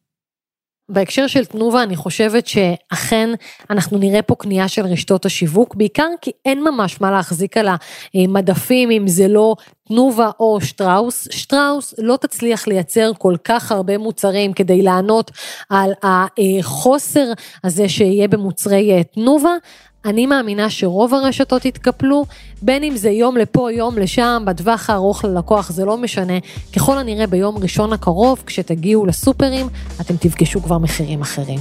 בהקשר 0.92 1.28
של 1.28 1.46
תנובה 1.46 1.84
אני 1.84 1.96
חושבת 1.96 2.48
שאכן 2.48 3.30
אנחנו 3.70 3.98
נראה 3.98 4.22
פה 4.22 4.36
קנייה 4.36 4.68
של 4.68 4.86
רשתות 4.86 5.26
השיווק, 5.26 5.76
בעיקר 5.76 6.08
כי 6.22 6.32
אין 6.46 6.64
ממש 6.64 7.02
מה 7.02 7.12
להחזיק 7.12 7.58
על 7.58 7.68
המדפים 8.14 8.92
אם 8.92 9.08
זה 9.08 9.28
לא 9.28 9.56
תנובה 9.88 10.30
או 10.40 10.62
שטראוס. 10.62 11.28
שטראוס 11.32 11.94
לא 11.98 12.18
תצליח 12.22 12.68
לייצר 12.68 13.12
כל 13.18 13.36
כך 13.44 13.72
הרבה 13.72 13.98
מוצרים 13.98 14.54
כדי 14.54 14.82
לענות 14.82 15.32
על 15.70 15.92
החוסר 16.04 17.26
הזה 17.64 17.90
שיהיה 17.90 18.28
במוצרי 18.28 19.04
תנובה. 19.04 19.56
אני 20.06 20.26
מאמינה 20.26 20.70
שרוב 20.70 21.14
הרשתות 21.14 21.66
יתקפלו, 21.66 22.26
בין 22.62 22.84
אם 22.84 22.98
זה 22.98 23.10
יום 23.10 23.38
לפה, 23.38 23.72
יום 23.72 23.98
לשם, 23.98 24.44
בטווח 24.46 24.90
הארוך 24.90 25.26
ללקוח, 25.26 25.72
זה 25.72 25.86
לא 25.86 25.98
משנה. 25.98 26.34
ככל 26.76 26.98
הנראה 26.98 27.28
ביום 27.28 27.58
ראשון 27.58 27.94
הקרוב, 27.94 28.44
כשתגיעו 28.46 29.06
לסופרים, 29.06 29.68
אתם 30.02 30.18
תפגשו 30.18 30.62
כבר 30.62 30.78
מחירים 30.78 31.22
אחרים. 31.22 31.60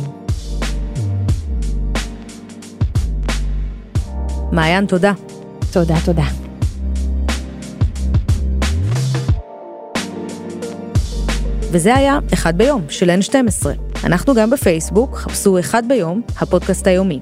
מעיין, 4.53 4.87
תודה. 4.87 5.13
תודה, 5.73 5.95
תודה. 6.05 6.25
וזה 11.73 11.95
היה 11.95 12.19
אחד 12.35 12.59
ביום 12.59 12.83
של 12.89 13.11
N12. 13.11 13.67
אנחנו 14.05 14.35
גם 14.35 14.51
בפייסבוק, 14.51 15.17
חפשו 15.17 15.59
אחד 15.59 15.83
ביום, 15.89 16.23
הפודקאסט 16.41 16.87
היומי. 16.87 17.21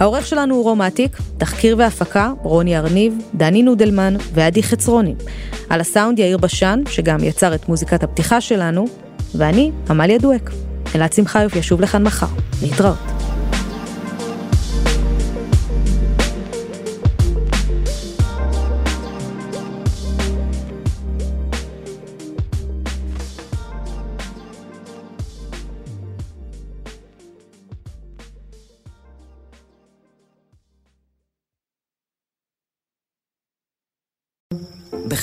העורך 0.00 0.26
שלנו 0.26 0.54
הוא 0.54 0.64
רומטיק, 0.64 1.18
תחקיר 1.38 1.76
והפקה, 1.78 2.32
רוני 2.42 2.76
ארניב, 2.76 3.18
דני 3.34 3.62
נודלמן 3.62 4.14
ועדי 4.32 4.62
חצרוני. 4.62 5.14
על 5.68 5.80
הסאונד 5.80 6.18
יאיר 6.18 6.38
בשן, 6.38 6.82
שגם 6.88 7.24
יצר 7.24 7.54
את 7.54 7.68
מוזיקת 7.68 8.02
הפתיחה 8.02 8.40
שלנו, 8.40 8.84
ואני, 9.34 9.70
עמליה 9.90 10.18
דואק. 10.18 10.50
אלעד 10.94 11.12
שמחיוף 11.12 11.56
ישוב 11.56 11.80
לכאן 11.80 12.02
מחר. 12.02 12.26
להתראות. 12.62 13.13